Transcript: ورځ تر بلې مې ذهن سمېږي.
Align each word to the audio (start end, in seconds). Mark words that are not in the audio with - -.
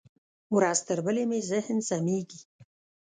ورځ 0.55 0.79
تر 0.87 0.99
بلې 1.05 1.23
مې 1.29 1.39
ذهن 1.51 1.77
سمېږي. 1.89 2.41